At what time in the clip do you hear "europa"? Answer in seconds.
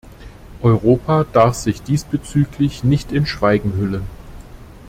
0.63-1.25